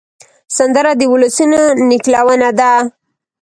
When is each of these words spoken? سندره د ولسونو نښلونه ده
سندره 0.57 0.91
د 0.99 1.01
ولسونو 1.13 1.61
نښلونه 1.87 2.49
ده 2.59 2.71